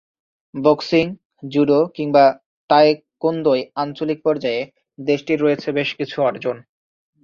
Boxing, 0.53 1.05
judo 1.43 1.79
কিংবা 1.95 2.25
তায়কোন্দোয় 2.69 3.63
আঞ্চলিক 3.75 4.19
পর্যায়ে 4.23 4.61
দেশটির 4.99 5.39
রয়েছে 5.41 5.69
বেশ 5.71 5.89
কিছু 5.95 6.17
অর্জন। 6.21 6.57